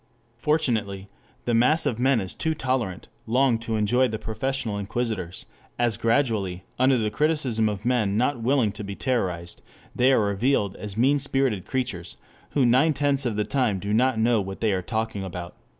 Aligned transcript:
Fortunately, 0.39 1.09
the 1.45 1.53
mass 1.53 1.85
of 1.85 1.99
men 1.99 2.19
is 2.19 2.33
too 2.33 2.55
tolerant 2.55 3.07
long 3.27 3.59
to 3.59 3.75
enjoy 3.75 4.07
the 4.07 4.17
professional 4.17 4.79
inquisitors, 4.79 5.45
as 5.77 5.95
gradually, 5.95 6.63
under 6.79 6.97
the 6.97 7.11
criticism 7.11 7.69
of 7.69 7.85
men 7.85 8.17
not 8.17 8.41
willing 8.41 8.71
to 8.71 8.83
be 8.83 8.95
terrorized, 8.95 9.61
they 9.95 10.11
are 10.11 10.19
revealed 10.25 10.75
as 10.77 10.97
mean 10.97 11.19
spirited 11.19 11.67
creatures 11.67 12.17
who 12.53 12.65
nine 12.65 12.95
tenths 12.95 13.27
of 13.27 13.35
the 13.35 13.45
time 13.45 13.77
do 13.77 13.93
not 13.93 14.17
know 14.17 14.41
what 14.41 14.59
they 14.59 14.71
are 14.73 14.81
talking 14.81 15.23
about. 15.23 15.55